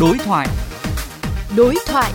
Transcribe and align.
Đối 0.00 0.18
thoại. 0.18 0.48
Đối 1.56 1.74
thoại. 1.86 2.12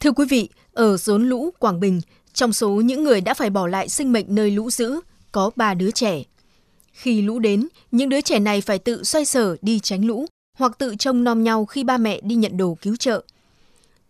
Thưa 0.00 0.10
quý 0.12 0.24
vị, 0.28 0.48
ở 0.72 0.96
rốn 0.96 1.28
lũ 1.28 1.50
Quảng 1.58 1.80
Bình, 1.80 2.00
trong 2.32 2.52
số 2.52 2.70
những 2.70 3.04
người 3.04 3.20
đã 3.20 3.34
phải 3.34 3.50
bỏ 3.50 3.66
lại 3.66 3.88
sinh 3.88 4.12
mệnh 4.12 4.26
nơi 4.28 4.50
lũ 4.50 4.70
dữ, 4.70 5.00
có 5.32 5.50
3 5.56 5.74
đứa 5.74 5.90
trẻ. 5.90 6.22
Khi 6.92 7.22
lũ 7.22 7.38
đến, 7.38 7.68
những 7.90 8.08
đứa 8.08 8.20
trẻ 8.20 8.38
này 8.38 8.60
phải 8.60 8.78
tự 8.78 9.04
xoay 9.04 9.24
sở 9.24 9.56
đi 9.62 9.80
tránh 9.80 10.04
lũ 10.04 10.26
hoặc 10.58 10.78
tự 10.78 10.94
trông 10.98 11.24
nom 11.24 11.44
nhau 11.44 11.64
khi 11.64 11.84
ba 11.84 11.96
mẹ 11.96 12.20
đi 12.22 12.34
nhận 12.34 12.56
đồ 12.56 12.76
cứu 12.82 12.96
trợ. 12.96 13.24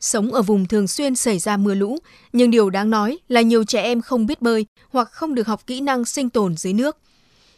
Sống 0.02 0.32
ở 0.32 0.42
vùng 0.42 0.66
thường 0.66 0.88
xuyên 0.88 1.14
xảy 1.14 1.38
ra 1.38 1.56
mưa 1.56 1.74
lũ, 1.74 1.98
nhưng 2.32 2.50
điều 2.50 2.70
đáng 2.70 2.90
nói 2.90 3.18
là 3.28 3.40
nhiều 3.40 3.64
trẻ 3.64 3.82
em 3.82 4.00
không 4.00 4.26
biết 4.26 4.42
bơi 4.42 4.66
hoặc 4.88 5.08
không 5.12 5.34
được 5.34 5.46
học 5.46 5.66
kỹ 5.66 5.80
năng 5.80 6.04
sinh 6.04 6.30
tồn 6.30 6.56
dưới 6.56 6.72
nước. 6.72 6.96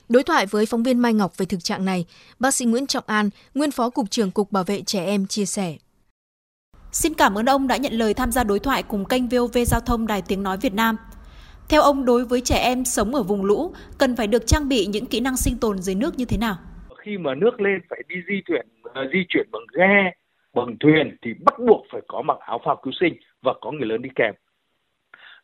Đối 0.09 0.23
thoại 0.23 0.47
với 0.47 0.67
phóng 0.67 0.83
viên 0.83 0.99
Mai 0.99 1.15
Ngọc 1.15 1.37
về 1.37 1.47
thực 1.47 1.65
trạng 1.65 1.85
này, 1.85 2.05
bác 2.39 2.55
sĩ 2.55 2.65
Nguyễn 2.65 2.87
Trọng 2.87 3.05
An, 3.07 3.31
nguyên 3.55 3.71
phó 3.71 3.91
cục 3.91 4.11
trưởng 4.11 4.31
Cục 4.31 4.53
Bảo 4.53 4.65
vệ 4.65 4.83
trẻ 4.83 5.05
em 5.05 5.27
chia 5.27 5.45
sẻ. 5.45 5.77
Xin 6.93 7.15
cảm 7.15 7.39
ơn 7.39 7.47
ông 7.47 7.67
đã 7.67 7.77
nhận 7.77 7.93
lời 7.93 8.15
tham 8.15 8.33
gia 8.33 8.45
đối 8.45 8.59
thoại 8.59 8.83
cùng 8.83 9.05
kênh 9.05 9.29
VOV 9.29 9.59
Giao 9.67 9.81
thông 9.81 10.07
Đài 10.07 10.23
Tiếng 10.23 10.43
Nói 10.43 10.57
Việt 10.57 10.75
Nam. 10.75 10.97
Theo 11.69 11.83
ông, 11.83 12.05
đối 12.05 12.25
với 12.25 12.41
trẻ 12.41 12.57
em 12.57 12.85
sống 12.85 13.15
ở 13.15 13.23
vùng 13.23 13.45
lũ, 13.45 13.75
cần 13.99 14.17
phải 14.17 14.27
được 14.27 14.47
trang 14.47 14.69
bị 14.69 14.87
những 14.87 15.07
kỹ 15.07 15.21
năng 15.21 15.37
sinh 15.37 15.59
tồn 15.59 15.79
dưới 15.79 15.95
nước 15.95 16.19
như 16.19 16.25
thế 16.25 16.39
nào? 16.39 16.57
Khi 17.05 17.19
mà 17.19 17.35
nước 17.35 17.61
lên 17.61 17.81
phải 17.91 18.03
đi 18.09 18.15
di 18.29 18.35
chuyển, 18.47 18.67
uh, 18.89 18.93
di 19.13 19.19
chuyển 19.29 19.47
bằng 19.53 19.67
ghe, 19.79 20.24
bằng 20.55 20.77
thuyền 20.81 21.17
thì 21.23 21.35
bắt 21.45 21.59
buộc 21.59 21.87
phải 21.93 22.01
có 22.09 22.23
mặc 22.23 22.39
áo 22.41 22.61
phao 22.65 22.77
cứu 22.77 22.93
sinh 23.01 23.15
và 23.43 23.55
có 23.61 23.71
người 23.71 23.87
lớn 23.87 24.03
đi 24.03 24.11
kèm. 24.15 24.35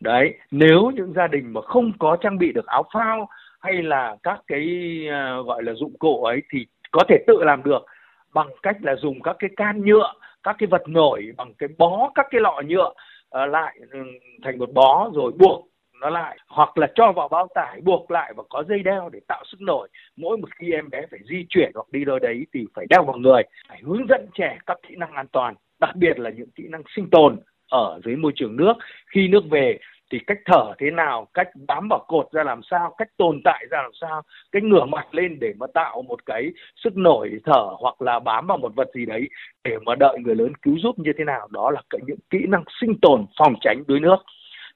Đấy, 0.00 0.34
nếu 0.50 0.90
những 0.94 1.12
gia 1.12 1.26
đình 1.26 1.52
mà 1.52 1.60
không 1.60 1.92
có 1.98 2.16
trang 2.20 2.38
bị 2.38 2.52
được 2.52 2.66
áo 2.66 2.84
phao 2.94 3.28
hay 3.60 3.82
là 3.82 4.16
các 4.22 4.40
cái 4.46 4.66
uh, 5.08 5.46
gọi 5.46 5.62
là 5.62 5.72
dụng 5.72 5.98
cụ 5.98 6.24
ấy 6.24 6.42
thì 6.50 6.66
có 6.90 7.04
thể 7.08 7.24
tự 7.26 7.42
làm 7.44 7.62
được 7.62 7.86
bằng 8.34 8.48
cách 8.62 8.76
là 8.80 8.96
dùng 8.96 9.22
các 9.22 9.36
cái 9.38 9.50
can 9.56 9.84
nhựa 9.84 10.12
các 10.42 10.56
cái 10.58 10.66
vật 10.66 10.82
nổi 10.88 11.32
bằng 11.36 11.54
cái 11.58 11.68
bó 11.78 12.10
các 12.14 12.26
cái 12.30 12.40
lọ 12.40 12.62
nhựa 12.66 12.88
uh, 12.88 13.50
lại 13.50 13.78
ừ, 13.90 13.98
thành 14.42 14.58
một 14.58 14.72
bó 14.72 15.10
rồi 15.14 15.32
buộc 15.38 15.69
nó 16.00 16.10
lại, 16.10 16.38
hoặc 16.48 16.78
là 16.78 16.86
cho 16.94 17.12
vào 17.12 17.28
bao 17.28 17.48
tải, 17.54 17.80
buộc 17.80 18.10
lại 18.10 18.32
và 18.36 18.42
có 18.48 18.64
dây 18.68 18.82
đeo 18.82 19.08
để 19.12 19.20
tạo 19.28 19.44
sức 19.50 19.60
nổi. 19.60 19.88
Mỗi 20.16 20.36
một 20.36 20.48
khi 20.56 20.72
em 20.72 20.90
bé 20.90 21.06
phải 21.10 21.20
di 21.24 21.46
chuyển 21.48 21.70
hoặc 21.74 21.86
đi 21.92 22.04
đâu 22.04 22.18
đấy 22.18 22.46
thì 22.54 22.66
phải 22.74 22.86
đeo 22.90 23.02
vào 23.02 23.16
người, 23.16 23.42
phải 23.68 23.80
hướng 23.82 24.06
dẫn 24.08 24.26
trẻ 24.34 24.58
các 24.66 24.78
kỹ 24.88 24.94
năng 24.96 25.12
an 25.12 25.26
toàn, 25.32 25.54
đặc 25.80 25.96
biệt 25.96 26.18
là 26.18 26.30
những 26.30 26.50
kỹ 26.50 26.64
năng 26.68 26.82
sinh 26.96 27.10
tồn 27.10 27.36
ở 27.70 28.00
dưới 28.04 28.16
môi 28.16 28.32
trường 28.34 28.56
nước. 28.56 28.72
Khi 29.06 29.28
nước 29.28 29.44
về 29.50 29.78
thì 30.12 30.18
cách 30.26 30.38
thở 30.44 30.72
thế 30.78 30.90
nào, 30.90 31.28
cách 31.34 31.48
bám 31.66 31.88
vào 31.90 32.04
cột 32.08 32.32
ra 32.32 32.44
làm 32.44 32.60
sao, 32.62 32.94
cách 32.98 33.08
tồn 33.16 33.40
tại 33.44 33.66
ra 33.70 33.82
làm 33.82 33.92
sao, 34.00 34.22
cách 34.52 34.62
ngửa 34.62 34.84
mặt 34.84 35.14
lên 35.14 35.38
để 35.40 35.52
mà 35.58 35.66
tạo 35.74 36.02
một 36.02 36.26
cái 36.26 36.50
sức 36.76 36.96
nổi 36.96 37.30
thở 37.44 37.68
hoặc 37.78 38.02
là 38.02 38.18
bám 38.18 38.46
vào 38.46 38.58
một 38.58 38.74
vật 38.76 38.88
gì 38.94 39.06
đấy 39.06 39.28
để 39.64 39.78
mà 39.86 39.94
đợi 39.94 40.18
người 40.20 40.34
lớn 40.34 40.52
cứu 40.62 40.76
giúp 40.78 40.98
như 40.98 41.12
thế 41.18 41.24
nào. 41.24 41.48
Đó 41.50 41.70
là 41.70 41.82
những 42.06 42.18
kỹ 42.30 42.38
năng 42.48 42.64
sinh 42.80 42.94
tồn 43.02 43.26
phòng 43.38 43.54
tránh 43.60 43.82
đuối 43.86 44.00
nước. 44.00 44.16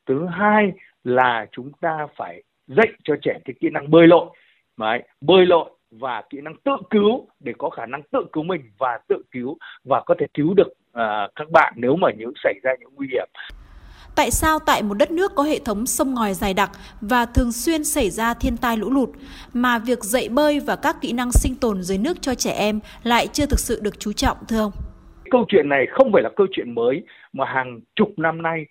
Thứ 0.07 0.27
hai 0.27 0.73
là 1.05 1.47
chúng 1.53 1.73
ta 1.81 2.07
phải 2.17 2.43
dạy 2.67 2.89
cho 3.05 3.15
trẻ 3.23 3.39
cái 3.45 3.55
kỹ 3.61 3.69
năng 3.73 3.91
bơi 3.91 4.07
lội 4.07 4.27
Đấy, 4.77 5.03
bơi 5.21 5.47
lội 5.47 5.71
và 5.91 6.23
kỹ 6.31 6.41
năng 6.41 6.55
tự 6.65 6.73
cứu 6.91 7.29
để 7.41 7.53
có 7.59 7.71
khả 7.71 7.87
năng 7.87 8.03
tự 8.13 8.25
cứu 8.33 8.43
mình 8.43 8.61
và 8.79 8.99
tự 9.09 9.23
cứu 9.31 9.57
và 9.85 10.03
có 10.07 10.15
thể 10.21 10.27
cứu 10.35 10.55
được 10.55 10.69
uh, 10.69 11.31
các 11.37 11.51
bạn 11.53 11.73
nếu 11.77 11.97
mà 11.97 12.09
những 12.19 12.33
xảy 12.45 12.55
ra 12.63 12.71
những 12.81 12.91
nguy 12.95 13.09
hiểm 13.13 13.29
Tại 14.17 14.31
sao 14.31 14.59
tại 14.67 14.83
một 14.83 14.95
đất 14.95 15.11
nước 15.11 15.33
có 15.35 15.43
hệ 15.43 15.59
thống 15.65 15.87
sông 15.87 16.15
ngòi 16.15 16.35
dài 16.35 16.55
đặc 16.55 16.71
và 17.01 17.27
thường 17.27 17.53
xuyên 17.53 17.85
xảy 17.85 18.11
ra 18.11 18.35
thiên 18.35 18.57
tai 18.57 18.77
lũ 18.77 18.91
lụt 18.91 19.09
mà 19.53 19.79
việc 19.79 20.05
dạy 20.05 20.29
bơi 20.29 20.61
và 20.61 20.77
các 20.77 20.97
kỹ 21.01 21.13
năng 21.13 21.33
sinh 21.33 21.55
tồn 21.61 21.83
dưới 21.83 21.99
nước 21.99 22.17
cho 22.21 22.35
trẻ 22.35 22.51
em 22.51 22.81
lại 23.03 23.27
chưa 23.33 23.47
thực 23.47 23.59
sự 23.59 23.81
được 23.83 24.01
chú 24.01 24.13
trọng 24.13 24.37
thưa 24.49 24.61
ông? 24.61 24.73
Câu 25.31 25.45
chuyện 25.49 25.69
này 25.69 25.87
không 25.91 26.13
phải 26.13 26.23
là 26.23 26.31
câu 26.37 26.47
chuyện 26.53 26.75
mới 26.75 27.03
mà 27.33 27.45
hàng 27.45 27.81
chục 27.97 28.09
năm 28.17 28.43
nay 28.43 28.67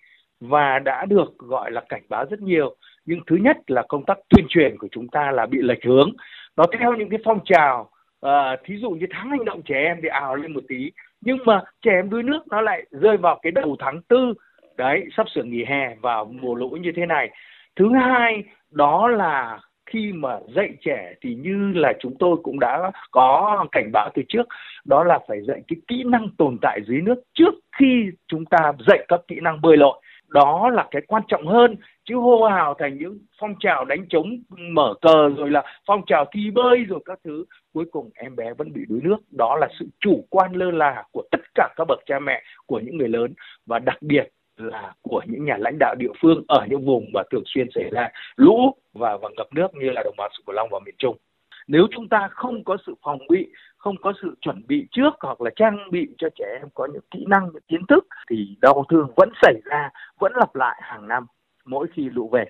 và 0.48 0.78
đã 0.78 1.04
được 1.04 1.38
gọi 1.38 1.70
là 1.70 1.82
cảnh 1.88 2.02
báo 2.08 2.24
rất 2.30 2.40
nhiều. 2.40 2.76
Nhưng 3.06 3.20
thứ 3.26 3.36
nhất 3.36 3.56
là 3.66 3.82
công 3.88 4.04
tác 4.04 4.18
tuyên 4.28 4.46
truyền 4.48 4.78
của 4.78 4.88
chúng 4.90 5.08
ta 5.08 5.30
là 5.30 5.46
bị 5.46 5.58
lệch 5.62 5.84
hướng. 5.84 6.10
Nó 6.56 6.64
theo 6.78 6.92
những 6.94 7.10
cái 7.10 7.18
phong 7.24 7.40
trào 7.44 7.90
à, 8.24 8.56
thí 8.64 8.76
dụ 8.76 8.90
như 8.90 9.06
tháng 9.10 9.30
hành 9.30 9.44
động 9.44 9.62
trẻ 9.62 9.74
em 9.74 9.98
thì 10.02 10.08
ào 10.08 10.36
lên 10.36 10.52
một 10.52 10.64
tí 10.68 10.90
nhưng 11.20 11.38
mà 11.44 11.62
trẻ 11.82 11.90
em 11.90 12.10
đuối 12.10 12.22
nước 12.22 12.48
nó 12.48 12.60
lại 12.60 12.84
rơi 12.90 13.16
vào 13.16 13.38
cái 13.42 13.52
đầu 13.52 13.76
tháng 13.78 14.02
tư 14.08 14.34
đấy 14.76 15.04
sắp 15.16 15.26
sửa 15.34 15.42
nghỉ 15.42 15.64
hè 15.64 15.94
vào 16.00 16.24
mùa 16.24 16.54
lũ 16.54 16.70
như 16.70 16.92
thế 16.96 17.06
này 17.06 17.30
thứ 17.76 17.88
hai 17.92 18.42
đó 18.70 19.08
là 19.08 19.60
khi 19.86 20.12
mà 20.12 20.38
dạy 20.56 20.70
trẻ 20.80 21.14
thì 21.20 21.34
như 21.34 21.72
là 21.74 21.92
chúng 22.00 22.14
tôi 22.18 22.36
cũng 22.42 22.60
đã 22.60 22.90
có 23.10 23.66
cảnh 23.72 23.90
báo 23.92 24.10
từ 24.14 24.22
trước 24.28 24.48
đó 24.84 25.04
là 25.04 25.18
phải 25.28 25.38
dạy 25.48 25.60
cái 25.68 25.76
kỹ 25.88 26.02
năng 26.06 26.28
tồn 26.38 26.58
tại 26.62 26.80
dưới 26.86 27.00
nước 27.00 27.22
trước 27.34 27.54
khi 27.78 28.10
chúng 28.28 28.44
ta 28.44 28.72
dạy 28.86 29.04
các 29.08 29.20
kỹ 29.28 29.36
năng 29.42 29.60
bơi 29.60 29.76
lội 29.76 30.00
đó 30.28 30.70
là 30.72 30.88
cái 30.90 31.02
quan 31.06 31.22
trọng 31.28 31.46
hơn, 31.46 31.76
chứ 32.04 32.14
hô 32.16 32.44
hào 32.44 32.74
thành 32.74 32.98
những 32.98 33.18
phong 33.40 33.54
trào 33.60 33.84
đánh 33.84 34.06
trống 34.08 34.38
mở 34.48 34.94
cờ 35.00 35.28
rồi 35.36 35.50
là 35.50 35.62
phong 35.86 36.02
trào 36.06 36.24
thi 36.32 36.50
bơi 36.50 36.84
rồi 36.84 37.00
các 37.04 37.18
thứ. 37.24 37.44
Cuối 37.72 37.84
cùng 37.90 38.10
em 38.14 38.36
bé 38.36 38.54
vẫn 38.54 38.72
bị 38.72 38.80
đuối 38.88 39.00
nước. 39.02 39.16
Đó 39.30 39.56
là 39.56 39.68
sự 39.78 39.86
chủ 40.00 40.26
quan 40.30 40.52
lơ 40.52 40.70
là 40.70 41.04
của 41.12 41.22
tất 41.30 41.40
cả 41.54 41.68
các 41.76 41.84
bậc 41.88 41.98
cha 42.06 42.18
mẹ, 42.18 42.42
của 42.66 42.80
những 42.80 42.98
người 42.98 43.08
lớn 43.08 43.34
và 43.66 43.78
đặc 43.78 44.02
biệt 44.02 44.28
là 44.56 44.92
của 45.02 45.22
những 45.26 45.44
nhà 45.44 45.56
lãnh 45.58 45.76
đạo 45.78 45.94
địa 45.98 46.12
phương 46.22 46.44
ở 46.48 46.66
những 46.70 46.84
vùng 46.84 47.04
mà 47.14 47.22
thường 47.30 47.42
xuyên 47.46 47.66
xảy 47.74 47.90
ra 47.90 48.08
lũ 48.36 48.74
và 48.92 49.16
và 49.16 49.28
ngập 49.36 49.46
nước 49.54 49.74
như 49.74 49.90
là 49.90 50.02
đồng 50.04 50.14
bằng 50.18 50.30
sông 50.32 50.44
cửu 50.46 50.54
long 50.54 50.68
và 50.72 50.78
miền 50.86 50.94
trung 50.98 51.16
nếu 51.66 51.86
chúng 51.90 52.08
ta 52.08 52.28
không 52.30 52.64
có 52.64 52.76
sự 52.86 52.94
phòng 53.02 53.18
bị, 53.28 53.48
không 53.76 53.96
có 54.02 54.12
sự 54.22 54.34
chuẩn 54.40 54.66
bị 54.66 54.86
trước 54.92 55.10
hoặc 55.20 55.40
là 55.40 55.50
trang 55.56 55.78
bị 55.90 56.08
cho 56.18 56.28
trẻ 56.34 56.44
em 56.60 56.68
có 56.74 56.88
những 56.92 57.02
kỹ 57.10 57.24
năng, 57.28 57.44
những 57.52 57.62
kiến 57.68 57.86
thức, 57.88 58.06
thì 58.30 58.56
đau 58.60 58.84
thương 58.90 59.12
vẫn 59.16 59.28
xảy 59.42 59.54
ra, 59.64 59.90
vẫn 60.20 60.32
lặp 60.36 60.54
lại 60.54 60.80
hàng 60.82 61.08
năm, 61.08 61.26
mỗi 61.64 61.86
khi 61.94 62.10
lũ 62.10 62.28
về. 62.32 62.44